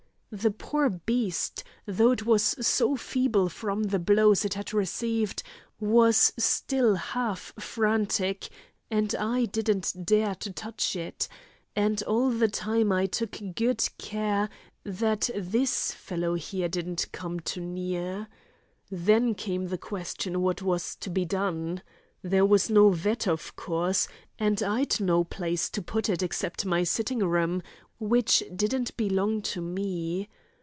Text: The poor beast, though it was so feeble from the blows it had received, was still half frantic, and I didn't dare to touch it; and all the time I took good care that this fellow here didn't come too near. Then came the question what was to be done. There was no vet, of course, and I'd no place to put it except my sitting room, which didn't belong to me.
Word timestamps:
The 0.33 0.49
poor 0.51 0.89
beast, 0.89 1.61
though 1.85 2.11
it 2.11 2.25
was 2.25 2.55
so 2.65 2.95
feeble 2.95 3.49
from 3.49 3.83
the 3.83 3.99
blows 3.99 4.45
it 4.45 4.53
had 4.53 4.73
received, 4.73 5.43
was 5.77 6.31
still 6.37 6.95
half 6.95 7.51
frantic, 7.59 8.47
and 8.89 9.13
I 9.15 9.43
didn't 9.43 9.93
dare 10.05 10.35
to 10.35 10.53
touch 10.53 10.95
it; 10.95 11.27
and 11.75 12.01
all 12.03 12.29
the 12.29 12.47
time 12.47 12.93
I 12.93 13.07
took 13.07 13.41
good 13.55 13.83
care 13.97 14.49
that 14.85 15.29
this 15.35 15.91
fellow 15.91 16.35
here 16.35 16.69
didn't 16.69 17.11
come 17.11 17.41
too 17.41 17.59
near. 17.65 18.29
Then 18.89 19.35
came 19.35 19.67
the 19.67 19.77
question 19.77 20.39
what 20.41 20.61
was 20.61 20.95
to 20.95 21.09
be 21.09 21.25
done. 21.25 21.81
There 22.21 22.45
was 22.45 22.69
no 22.69 22.91
vet, 22.91 23.27
of 23.27 23.57
course, 23.57 24.07
and 24.39 24.63
I'd 24.63 25.01
no 25.01 25.25
place 25.25 25.69
to 25.71 25.81
put 25.81 26.07
it 26.07 26.23
except 26.23 26.65
my 26.65 26.85
sitting 26.85 27.19
room, 27.19 27.61
which 27.97 28.43
didn't 28.55 28.97
belong 28.97 29.43
to 29.43 29.61
me. 29.61 30.27